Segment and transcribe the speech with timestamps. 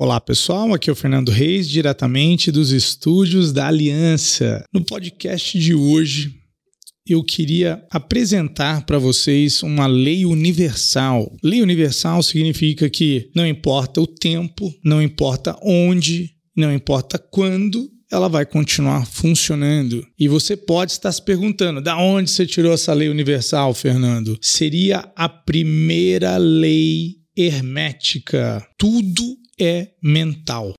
[0.00, 4.64] Olá pessoal, aqui é o Fernando Reis, diretamente dos estúdios da Aliança.
[4.72, 6.36] No podcast de hoje,
[7.04, 11.34] eu queria apresentar para vocês uma lei universal.
[11.42, 18.28] Lei universal significa que não importa o tempo, não importa onde, não importa quando, ela
[18.28, 20.06] vai continuar funcionando.
[20.16, 24.38] E você pode estar se perguntando: da onde você tirou essa lei universal, Fernando?
[24.40, 28.64] Seria a primeira lei hermética.
[28.78, 30.72] Tudo é mental.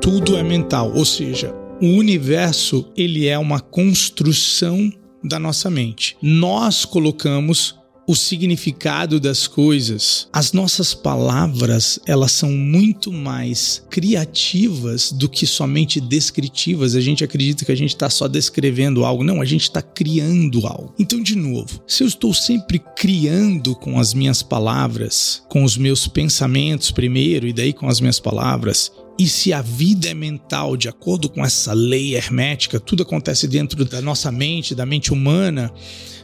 [0.00, 4.92] Tudo é mental, ou seja, o universo ele é uma construção
[5.22, 6.16] da nossa mente.
[6.22, 7.74] Nós colocamos
[8.06, 10.28] o significado das coisas.
[10.32, 16.94] As nossas palavras, elas são muito mais criativas do que somente descritivas.
[16.94, 19.24] A gente acredita que a gente está só descrevendo algo.
[19.24, 20.94] Não, a gente está criando algo.
[20.98, 26.06] Então, de novo, se eu estou sempre criando com as minhas palavras, com os meus
[26.06, 30.88] pensamentos primeiro e daí com as minhas palavras, e se a vida é mental, de
[30.88, 35.72] acordo com essa lei hermética, tudo acontece dentro da nossa mente, da mente humana,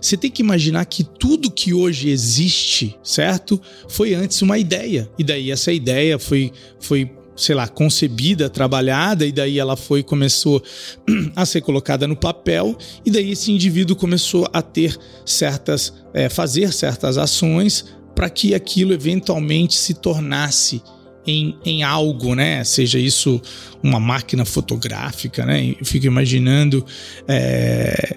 [0.00, 3.60] você tem que imaginar que tudo que hoje existe, certo?
[3.88, 5.10] Foi antes uma ideia.
[5.18, 10.62] E daí essa ideia foi, foi sei lá, concebida, trabalhada, e daí ela foi começou
[11.36, 16.72] a ser colocada no papel, e daí esse indivíduo começou a ter certas, é, fazer
[16.72, 20.82] certas ações para que aquilo eventualmente se tornasse
[21.26, 22.64] em, em algo, né?
[22.64, 23.40] Seja isso
[23.82, 25.74] uma máquina fotográfica, né?
[25.78, 26.84] Eu fico imaginando
[27.28, 28.16] é,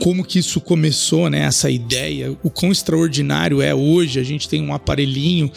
[0.00, 1.40] como que isso começou, né?
[1.40, 4.18] Essa ideia, o quão extraordinário é hoje.
[4.18, 5.50] A gente tem um aparelhinho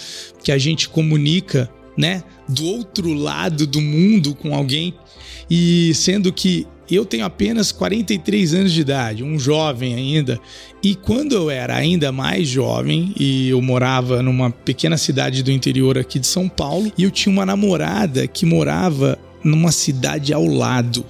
[0.43, 2.23] que a gente comunica, né?
[2.47, 4.93] Do outro lado do mundo com alguém
[5.49, 10.39] e sendo que eu tenho apenas 43 anos de idade, um jovem ainda.
[10.81, 15.97] E quando eu era ainda mais jovem e eu morava numa pequena cidade do interior
[15.97, 21.05] aqui de São Paulo, e eu tinha uma namorada que morava numa cidade ao lado.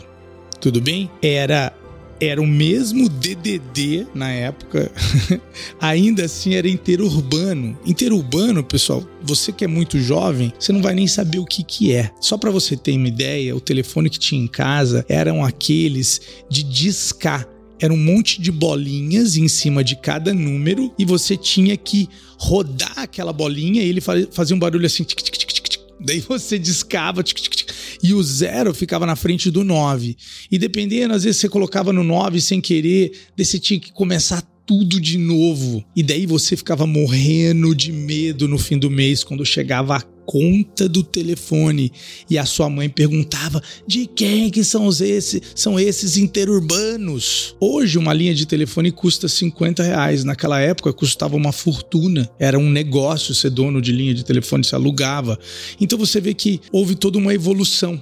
[0.59, 1.09] Tudo bem?
[1.21, 1.71] Era
[2.19, 4.91] era o mesmo DDD na época,
[5.79, 7.77] ainda assim era interurbano.
[7.85, 11.93] Interurbano, pessoal, você que é muito jovem, você não vai nem saber o que que
[11.93, 12.11] é.
[12.19, 16.63] Só para você ter uma ideia, o telefone que tinha em casa eram aqueles de
[16.63, 17.47] discar
[17.79, 22.97] era um monte de bolinhas em cima de cada número e você tinha que rodar
[22.97, 25.03] aquela bolinha e ele fazia um barulho assim.
[25.03, 25.57] Tic, tic, tic,
[25.99, 27.56] Daí você discava tic, tic, tic,
[28.01, 30.15] e o zero ficava na frente do 9.
[30.51, 34.43] E dependendo, às vezes você colocava no 9 sem querer, daí você tinha que começar
[34.67, 35.83] tudo de novo.
[35.95, 40.89] E daí você ficava morrendo de medo no fim do mês quando chegava a conta
[40.89, 41.89] do telefone
[42.29, 47.55] e a sua mãe perguntava de quem que são esses, são esses interurbanos.
[47.61, 52.69] Hoje uma linha de telefone custa 50 reais, naquela época custava uma fortuna, era um
[52.69, 55.39] negócio ser dono de linha de telefone, se alugava.
[55.79, 58.01] Então você vê que houve toda uma evolução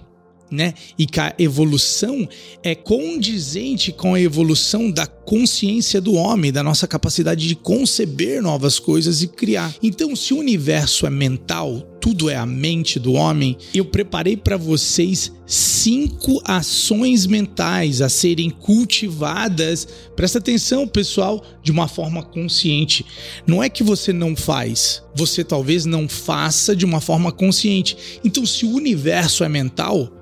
[0.51, 0.73] né?
[0.97, 2.27] E que a evolução
[2.63, 8.79] é condizente com a evolução da consciência do homem, da nossa capacidade de conceber novas
[8.79, 9.73] coisas e criar.
[9.81, 14.57] Então, se o universo é mental, tudo é a mente do homem, eu preparei para
[14.57, 19.87] vocês cinco ações mentais a serem cultivadas.
[20.15, 23.03] Presta atenção, pessoal, de uma forma consciente.
[23.47, 27.97] Não é que você não faz, você talvez não faça de uma forma consciente.
[28.23, 30.14] Então, se o universo é mental,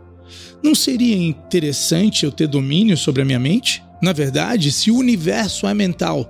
[0.63, 3.83] não seria interessante eu ter domínio sobre a minha mente?
[4.01, 6.29] Na verdade, se o universo é mental.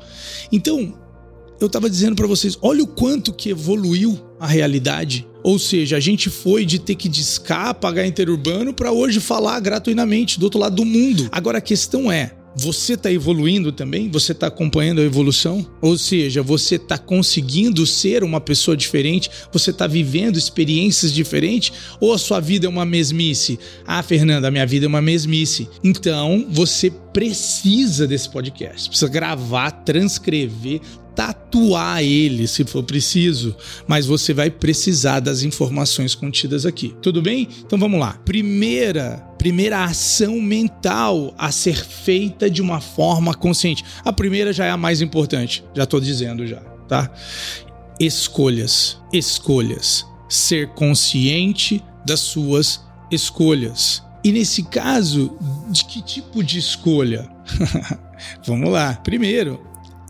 [0.52, 0.94] Então,
[1.60, 5.26] eu estava dizendo para vocês, olha o quanto que evoluiu a realidade.
[5.44, 10.40] Ou seja, a gente foi de ter que discar, pagar interurbano para hoje falar gratuitamente
[10.40, 11.28] do outro lado do mundo.
[11.32, 14.10] Agora a questão é, você está evoluindo também?
[14.10, 15.66] Você está acompanhando a evolução?
[15.82, 19.30] Ou seja, você está conseguindo ser uma pessoa diferente?
[19.52, 21.74] Você está vivendo experiências diferentes?
[22.00, 23.60] Ou a sua vida é uma mesmice?
[23.86, 25.68] Ah, Fernanda, a minha vida é uma mesmice.
[25.84, 28.90] Então, você precisa desse podcast.
[28.90, 30.82] Precisa gravar, transcrever,
[31.16, 33.56] tatuar ele se for preciso,
[33.88, 36.96] mas você vai precisar das informações contidas aqui.
[37.02, 37.48] Tudo bem?
[37.66, 38.14] Então vamos lá.
[38.26, 43.84] Primeira, primeira ação mental a ser feita de uma forma consciente.
[44.04, 47.12] A primeira já é a mais importante, já estou dizendo já, tá?
[48.00, 50.06] Escolhas, escolhas.
[50.28, 52.82] Ser consciente das suas
[53.12, 54.02] escolhas.
[54.24, 55.38] E nesse caso,
[55.70, 57.30] de que tipo de escolha?
[58.46, 58.96] Vamos lá.
[59.04, 59.60] Primeiro,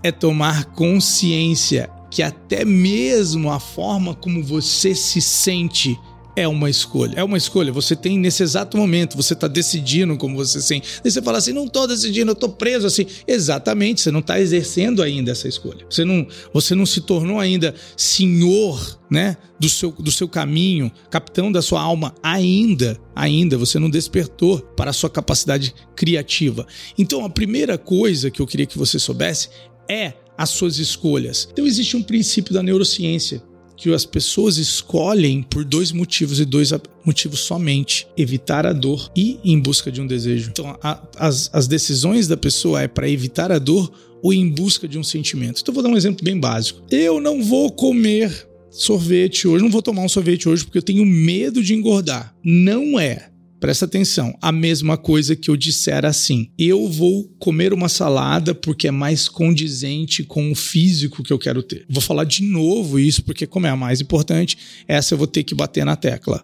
[0.03, 5.97] é tomar consciência que até mesmo a forma como você se sente
[6.35, 7.13] é uma escolha.
[7.15, 7.71] É uma escolha.
[7.71, 10.99] Você tem nesse exato momento, você está decidindo como você sente.
[11.03, 13.05] Aí você fala assim: não estou decidindo, eu estou preso assim.
[13.27, 15.85] Exatamente, você não está exercendo ainda essa escolha.
[15.89, 21.51] Você não, você não se tornou ainda senhor né, do seu, do seu caminho, capitão
[21.51, 26.65] da sua alma ainda, ainda você não despertou para a sua capacidade criativa.
[26.97, 29.49] Então, a primeira coisa que eu queria que você soubesse
[29.89, 31.47] é as suas escolhas.
[31.51, 33.41] Então existe um princípio da neurociência
[33.75, 36.71] que as pessoas escolhem por dois motivos e dois
[37.03, 40.49] motivos somente: evitar a dor e em busca de um desejo.
[40.51, 43.91] Então, a, as, as decisões da pessoa é para evitar a dor
[44.21, 45.61] ou em busca de um sentimento.
[45.61, 46.81] Então, vou dar um exemplo bem básico.
[46.89, 51.05] Eu não vou comer sorvete hoje, não vou tomar um sorvete hoje porque eu tenho
[51.05, 52.33] medo de engordar.
[52.43, 53.32] Não é
[53.63, 58.89] presta atenção, a mesma coisa que eu disser assim: eu vou comer uma salada porque
[58.89, 61.85] é mais condizente com o físico que eu quero ter.
[61.89, 65.45] Vou falar de novo isso porque, como é a mais importante, essa eu vou ter
[65.45, 66.43] que bater na tecla.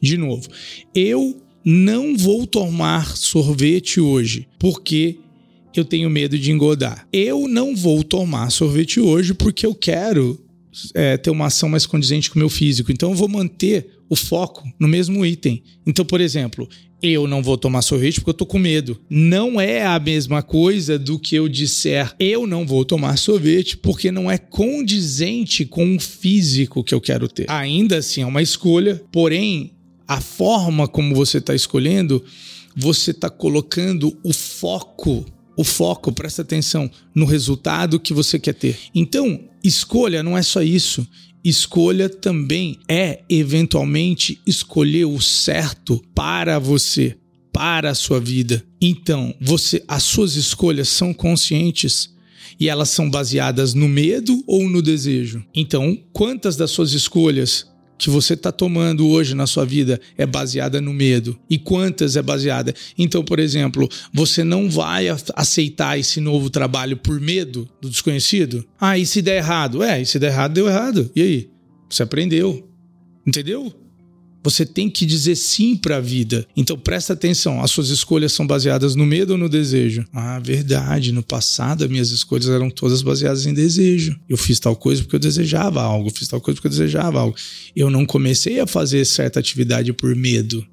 [0.00, 0.48] De novo,
[0.94, 5.18] eu não vou tomar sorvete hoje porque
[5.74, 7.08] eu tenho medo de engordar.
[7.12, 10.40] Eu não vou tomar sorvete hoje porque eu quero
[10.94, 12.92] é, ter uma ação mais condizente com o meu físico.
[12.92, 15.62] Então eu vou manter o foco no mesmo item.
[15.86, 16.68] Então, por exemplo,
[17.02, 19.00] eu não vou tomar sorvete porque eu tô com medo.
[19.08, 24.10] Não é a mesma coisa do que eu disser eu não vou tomar sorvete porque
[24.10, 27.50] não é condizente com o físico que eu quero ter.
[27.50, 29.72] Ainda assim é uma escolha, porém
[30.06, 32.24] a forma como você está escolhendo,
[32.74, 35.26] você está colocando o foco
[35.58, 38.78] o foco, presta atenção no resultado que você quer ter.
[38.94, 41.04] Então, escolha não é só isso.
[41.42, 47.16] Escolha também é, eventualmente, escolher o certo para você,
[47.52, 48.64] para a sua vida.
[48.80, 52.14] Então, você, as suas escolhas são conscientes
[52.60, 55.44] e elas são baseadas no medo ou no desejo.
[55.52, 57.66] Então, quantas das suas escolhas
[57.98, 62.22] que você está tomando hoje na sua vida é baseada no medo e quantas é
[62.22, 62.72] baseada.
[62.96, 68.64] Então, por exemplo, você não vai aceitar esse novo trabalho por medo do desconhecido?
[68.80, 69.82] Ah, e se der errado?
[69.82, 71.10] É, e se der errado, deu errado.
[71.14, 71.50] E aí?
[71.90, 72.68] Você aprendeu.
[73.26, 73.72] Entendeu?
[74.42, 76.46] Você tem que dizer sim para a vida.
[76.56, 80.04] Então presta atenção, as suas escolhas são baseadas no medo ou no desejo?
[80.12, 84.18] Ah, verdade, no passado as minhas escolhas eram todas baseadas em desejo.
[84.28, 87.36] Eu fiz tal coisa porque eu desejava algo, fiz tal coisa porque eu desejava algo.
[87.74, 90.66] Eu não comecei a fazer certa atividade por medo.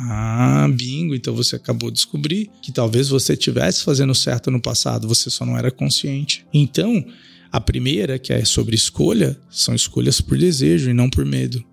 [0.00, 5.08] Ah, bingo, então você acabou de descobrir que talvez você estivesse fazendo certo no passado,
[5.08, 6.46] você só não era consciente.
[6.54, 7.04] Então,
[7.50, 11.64] a primeira, que é sobre escolha, são escolhas por desejo e não por medo.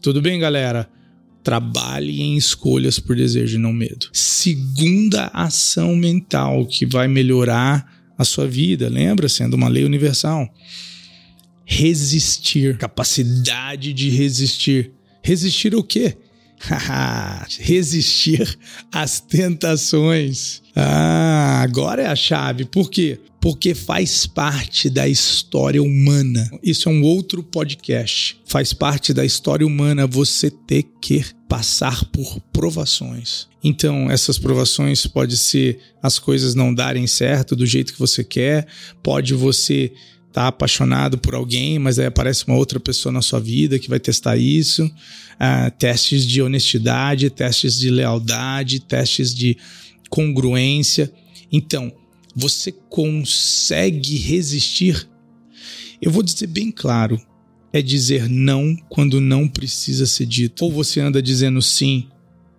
[0.00, 0.88] Tudo bem, galera?
[1.42, 4.08] Trabalhe em escolhas por desejo e não medo.
[4.12, 7.86] Segunda ação mental que vai melhorar
[8.16, 9.28] a sua vida, lembra?
[9.28, 10.48] Sendo uma lei universal.
[11.64, 12.76] Resistir.
[12.78, 14.92] Capacidade de resistir.
[15.22, 16.16] Resistir o quê?
[17.58, 18.58] resistir
[18.92, 20.62] às tentações.
[20.76, 22.64] Ah, agora é a chave.
[22.64, 23.18] Por quê?
[23.40, 26.50] Porque faz parte da história humana.
[26.62, 28.38] Isso é um outro podcast.
[28.44, 33.48] Faz parte da história humana você ter que passar por provações.
[33.62, 38.66] Então, essas provações pode ser as coisas não darem certo do jeito que você quer,
[39.02, 39.92] pode você
[40.32, 43.98] tá apaixonado por alguém, mas aí aparece uma outra pessoa na sua vida que vai
[43.98, 44.84] testar isso.
[44.84, 49.56] Uh, testes de honestidade, testes de lealdade, testes de
[50.08, 51.10] congruência.
[51.50, 51.92] Então,
[52.34, 55.08] você consegue resistir?
[56.00, 57.20] Eu vou dizer bem claro:
[57.72, 60.64] é dizer não quando não precisa ser dito.
[60.64, 62.08] Ou você anda dizendo sim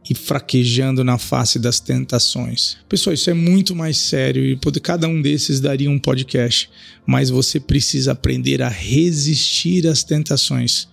[0.09, 2.77] e fraquejando na face das tentações.
[2.89, 6.69] Pessoal, isso é muito mais sério e cada um desses daria um podcast,
[7.05, 10.87] mas você precisa aprender a resistir às tentações,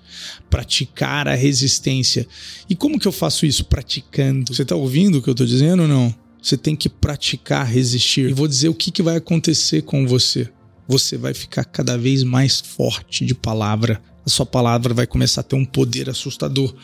[0.50, 2.26] praticar a resistência.
[2.68, 3.64] E como que eu faço isso?
[3.64, 4.54] Praticando.
[4.54, 6.27] Você está ouvindo o que eu estou dizendo ou não?
[6.40, 8.30] Você tem que praticar resistir.
[8.30, 10.48] E vou dizer o que, que vai acontecer com você.
[10.86, 14.00] Você vai ficar cada vez mais forte de palavra.
[14.24, 16.74] A sua palavra vai começar a ter um poder assustador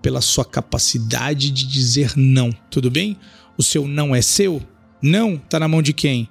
[0.00, 2.50] pela sua capacidade de dizer não.
[2.70, 3.16] Tudo bem?
[3.56, 4.62] O seu não é seu?
[5.00, 6.28] Não está na mão de quem?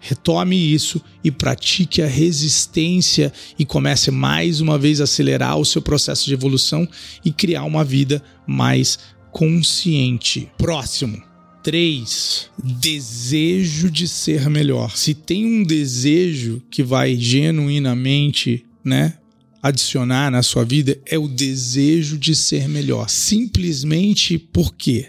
[0.00, 5.80] Retome isso e pratique a resistência e comece mais uma vez a acelerar o seu
[5.80, 6.88] processo de evolução
[7.24, 8.98] e criar uma vida mais
[9.30, 10.50] consciente.
[10.58, 11.31] Próximo.
[11.62, 12.50] 3.
[12.62, 14.96] Desejo de ser melhor.
[14.96, 19.14] Se tem um desejo que vai genuinamente, né,
[19.62, 23.08] adicionar na sua vida é o desejo de ser melhor.
[23.08, 25.06] Simplesmente porque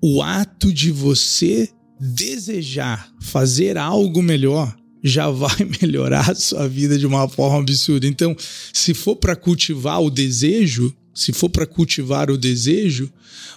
[0.00, 7.06] o ato de você desejar fazer algo melhor já vai melhorar a sua vida de
[7.06, 8.06] uma forma absurda.
[8.06, 8.36] Então,
[8.72, 13.10] se for para cultivar o desejo, se for para cultivar o desejo,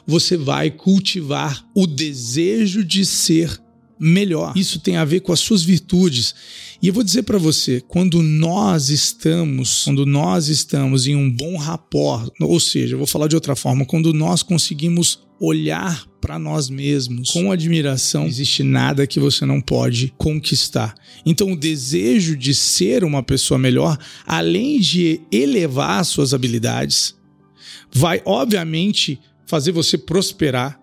[0.08, 3.60] você vai cultivar o desejo de ser
[4.00, 4.54] melhor.
[4.56, 6.34] Isso tem a ver com as suas virtudes.
[6.82, 11.58] E eu vou dizer para você, quando nós estamos, quando nós estamos em um bom
[11.58, 17.32] rapport, ou seja, vou falar de outra forma, quando nós conseguimos olhar para nós mesmos
[17.32, 20.96] com admiração, não existe nada que você não pode conquistar.
[21.25, 27.18] Então, o desejo de ser uma pessoa melhor, além de elevar suas habilidades,
[27.91, 30.79] vai obviamente fazer você prosperar,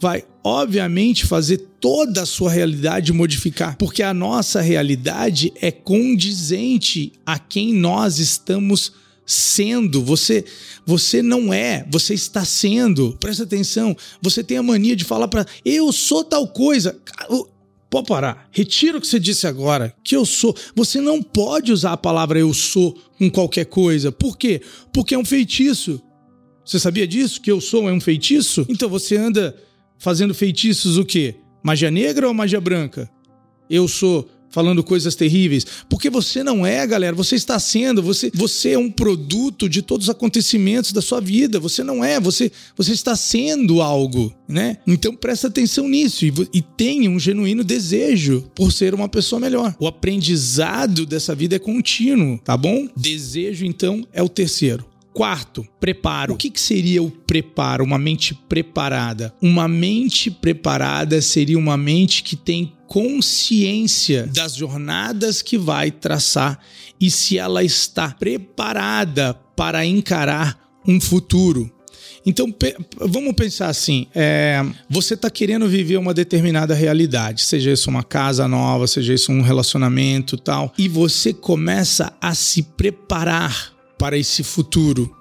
[0.00, 7.38] vai obviamente fazer toda a sua realidade modificar, porque a nossa realidade é condizente a
[7.38, 8.92] quem nós estamos
[9.26, 10.02] sendo.
[10.02, 10.44] Você
[10.84, 13.16] você não é, você está sendo.
[13.20, 13.96] Presta atenção.
[14.20, 16.98] Você tem a mania de falar para eu sou tal coisa.
[17.88, 18.48] Pode parar.
[18.52, 20.56] Retira o que você disse agora, que eu sou.
[20.74, 24.12] Você não pode usar a palavra eu sou com qualquer coisa.
[24.12, 24.60] Por quê?
[24.92, 26.00] Porque é um feitiço.
[26.70, 27.40] Você sabia disso?
[27.40, 28.64] Que eu sou é um feitiço?
[28.68, 29.56] Então você anda
[29.98, 31.34] fazendo feitiços o quê?
[31.64, 33.10] Magia negra ou magia branca?
[33.68, 38.70] Eu sou falando coisas terríveis, porque você não é, galera, você está sendo, você, você
[38.70, 42.92] é um produto de todos os acontecimentos da sua vida, você não é, você, você
[42.92, 44.78] está sendo algo, né?
[44.86, 49.74] Então presta atenção nisso e, e tenha um genuíno desejo por ser uma pessoa melhor.
[49.78, 52.88] O aprendizado dessa vida é contínuo, tá bom?
[52.96, 54.89] Desejo então é o terceiro.
[55.12, 56.34] Quarto, preparo.
[56.34, 57.84] O que, que seria o preparo?
[57.84, 59.34] Uma mente preparada.
[59.42, 66.58] Uma mente preparada seria uma mente que tem consciência das jornadas que vai traçar
[67.00, 71.70] e se ela está preparada para encarar um futuro.
[72.24, 72.54] Então,
[72.98, 78.46] vamos pensar assim: é, você está querendo viver uma determinada realidade, seja isso uma casa
[78.46, 85.14] nova, seja isso um relacionamento tal, e você começa a se preparar para esse futuro.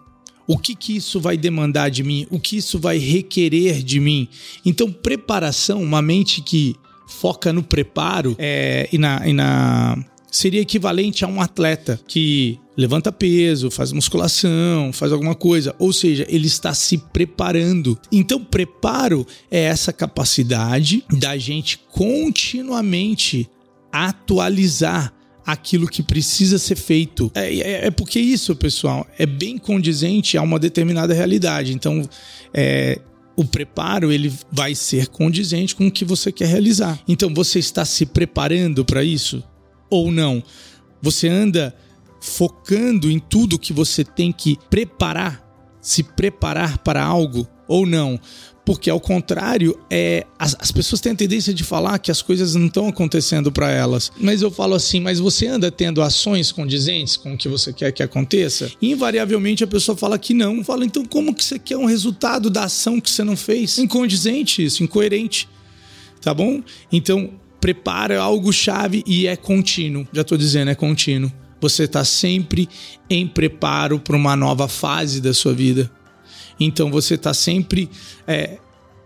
[0.48, 2.26] O que, que isso vai demandar de mim?
[2.32, 4.30] O que isso vai requerer de mim?
[4.66, 10.02] Então, preparação, uma mente que foca no preparo é, e, na, e na.
[10.32, 16.26] Seria equivalente a um atleta que levanta peso, faz musculação, faz alguma coisa, ou seja,
[16.30, 18.00] ele está se preparando.
[18.10, 23.50] Então, preparo é essa capacidade da gente continuamente
[23.92, 25.14] atualizar
[25.52, 27.32] aquilo que precisa ser feito.
[27.36, 31.74] É, é, é, porque isso, pessoal, é bem condizente a uma determinada realidade.
[31.74, 32.08] Então,
[32.54, 33.00] é,
[33.36, 37.00] o preparo ele vai ser condizente com o que você quer realizar.
[37.08, 39.44] Então, você está se preparando para isso
[39.90, 40.44] ou não?
[41.02, 41.76] Você anda
[42.22, 45.44] focando em tudo que você tem que preparar,
[45.82, 48.20] se preparar para algo ou não?
[48.66, 52.54] Porque, ao contrário, é, as, as pessoas têm a tendência de falar que as coisas
[52.54, 54.12] não estão acontecendo para elas.
[54.20, 57.92] Mas eu falo assim, mas você anda tendo ações condizentes com o que você quer
[57.92, 58.72] que aconteça?
[58.82, 60.64] E, invariavelmente a pessoa fala que não.
[60.64, 63.78] Fala, então como que você quer um resultado da ação que você não fez?
[63.80, 65.48] Incondizente isso, incoerente.
[66.22, 66.62] Tá bom?
[66.92, 70.08] Então, prepara algo chave e é contínuo.
[70.14, 71.32] Já estou dizendo, é contínuo.
[71.62, 72.70] Você está sempre
[73.10, 75.92] em preparo para uma nova fase da sua vida.
[76.60, 77.90] Então você está sempre
[78.28, 78.58] é,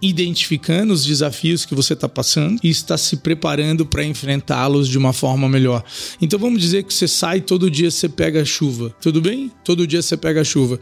[0.02, 5.14] identificando os desafios que você está passando e está se preparando para enfrentá-los de uma
[5.14, 5.84] forma melhor.
[6.22, 9.52] Então vamos dizer que você sai todo dia você pega chuva, tudo bem?
[9.64, 10.80] Todo dia você pega chuva.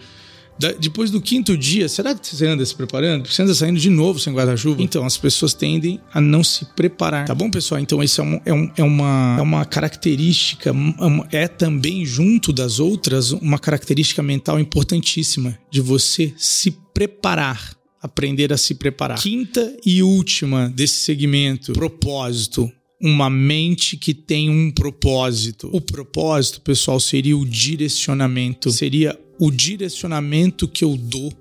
[0.79, 3.27] Depois do quinto dia, será que você anda se preparando?
[3.27, 4.81] Você anda saindo de novo sem guarda-chuva?
[4.81, 7.25] Então, as pessoas tendem a não se preparar.
[7.25, 7.81] Tá bom, pessoal?
[7.81, 10.71] Então, isso é, um, é, um, é, uma, é uma característica,
[11.31, 18.57] é também, junto das outras, uma característica mental importantíssima de você se preparar aprender a
[18.57, 19.19] se preparar.
[19.19, 22.71] Quinta e última desse segmento, propósito.
[23.01, 25.69] Uma mente que tem um propósito.
[25.73, 31.33] O propósito, pessoal, seria o direcionamento, seria o direcionamento que eu dou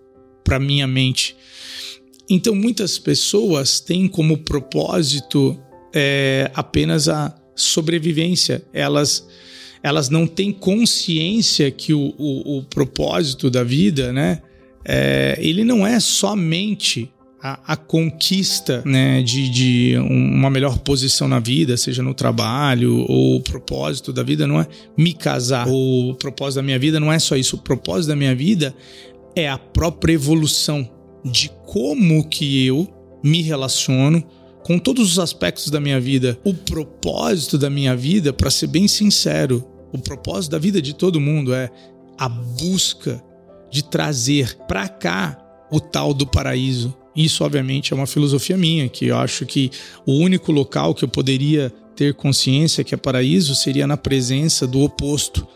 [0.43, 1.37] para minha mente.
[2.29, 5.61] Então, muitas pessoas têm como propósito
[5.93, 8.65] é, apenas a sobrevivência.
[8.73, 9.29] Elas,
[9.83, 14.43] elas não têm consciência que o, o, o propósito da vida, né?
[14.85, 17.11] É, ele não é somente
[17.43, 23.37] a, a, conquista né, de, de, uma melhor posição na vida, seja no trabalho, ou
[23.37, 24.67] o propósito da vida não é
[24.97, 27.57] me casar, o propósito da minha vida não é só isso.
[27.57, 28.75] O propósito da minha vida
[29.35, 30.89] é a própria evolução
[31.25, 32.89] de como que eu
[33.23, 34.23] me relaciono
[34.63, 36.39] com todos os aspectos da minha vida.
[36.45, 41.21] O propósito da minha vida, para ser bem sincero, o propósito da vida de todo
[41.21, 41.71] mundo é
[42.19, 43.23] a busca
[43.71, 45.39] de trazer para cá
[45.71, 49.71] o tal do paraíso, isso, obviamente, é uma filosofia minha, que eu acho que
[50.07, 54.81] o único local que eu poderia ter consciência que é paraíso seria na presença do
[54.81, 55.47] oposto.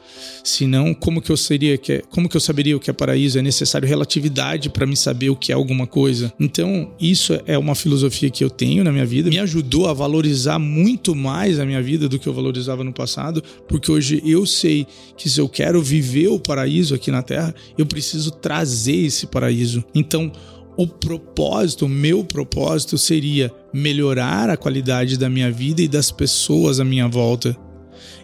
[0.43, 3.39] Senão, como que eu seria que é, como que eu saberia o que é paraíso?
[3.39, 6.31] É necessário relatividade para me saber o que é alguma coisa.
[6.39, 10.59] Então, isso é uma filosofia que eu tenho na minha vida, me ajudou a valorizar
[10.59, 14.87] muito mais a minha vida do que eu valorizava no passado, porque hoje eu sei
[15.17, 19.83] que se eu quero viver o paraíso aqui na Terra, eu preciso trazer esse paraíso.
[19.95, 20.31] Então,
[20.77, 26.81] o propósito, o meu propósito seria melhorar a qualidade da minha vida e das pessoas
[26.81, 27.57] à minha volta.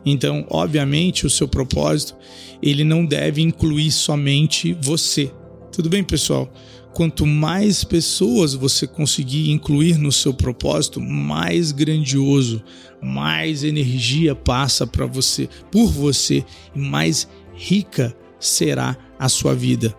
[0.04, 2.16] Então, obviamente, o seu propósito,
[2.62, 5.30] ele não deve incluir somente você.
[5.72, 6.52] Tudo bem, pessoal?
[6.92, 12.62] Quanto mais pessoas você conseguir incluir no seu propósito, mais grandioso,
[13.00, 19.94] mais energia passa para você, por você e mais rica será a sua vida.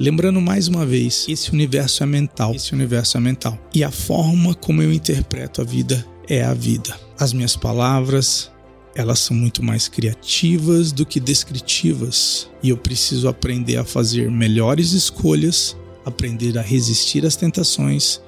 [0.00, 3.58] Lembrando mais uma vez, esse universo é mental, esse universo é mental.
[3.74, 6.98] E a forma como eu interpreto a vida é a vida.
[7.18, 8.50] As minhas palavras,
[8.94, 14.92] elas são muito mais criativas do que descritivas e eu preciso aprender a fazer melhores
[14.92, 18.20] escolhas, aprender a resistir às tentações,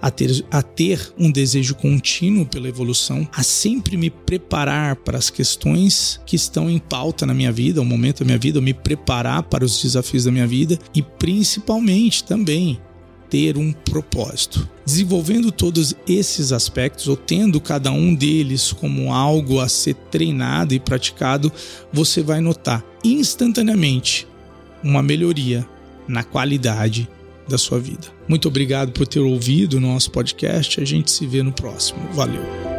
[0.00, 5.30] a ter, a ter um desejo contínuo pela evolução, a sempre me preparar para as
[5.30, 9.42] questões que estão em pauta na minha vida, o momento da minha vida, me preparar
[9.44, 12.80] para os desafios da minha vida e principalmente também
[13.28, 14.68] ter um propósito.
[14.84, 20.80] Desenvolvendo todos esses aspectos, ou tendo cada um deles como algo a ser treinado e
[20.80, 21.52] praticado,
[21.92, 24.26] você vai notar instantaneamente
[24.82, 25.66] uma melhoria
[26.06, 27.08] na qualidade
[27.48, 28.08] da sua vida.
[28.28, 30.80] Muito obrigado por ter ouvido o nosso podcast.
[30.80, 32.00] A gente se vê no próximo.
[32.12, 32.75] Valeu!